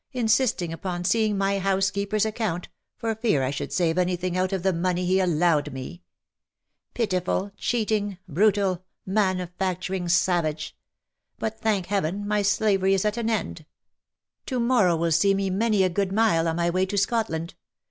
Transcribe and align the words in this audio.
insisting 0.13 0.73
upon 0.73 1.03
seeing 1.03 1.37
my 1.37 1.59
housekeeper's 1.59 2.25
account, 2.25 2.69
for 2.97 3.13
fear 3.13 3.43
I 3.43 3.51
should 3.51 3.71
save 3.71 3.99
any 3.99 4.15
thing 4.15 4.35
out 4.35 4.51
of 4.51 4.63
the 4.63 4.73
money 4.73 5.05
he 5.05 5.19
allowed 5.19 5.71
me! 5.71 6.01
Pitiful, 6.95 7.51
cheating, 7.55 8.17
brutal, 8.27 8.83
manufacturing 9.05 10.09
savage! 10.09 10.75
But 11.37 11.59
thank 11.59 11.85
Heaven! 11.85 12.27
my 12.27 12.41
slavery 12.41 12.95
is 12.95 13.05
at 13.05 13.15
an 13.17 13.29
end!— 13.29 13.67
To 14.47 14.59
morrow 14.59 14.95
will 14.95 15.11
see 15.11 15.35
me 15.35 15.51
many 15.51 15.83
a 15.83 15.87
good 15.89 16.11
mile 16.11 16.47
on 16.47 16.55
my 16.55 16.71
way 16.71 16.87
to 16.87 16.97
Scotland 16.97 17.53